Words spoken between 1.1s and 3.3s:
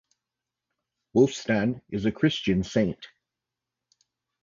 Wulfstan is a Christian saint.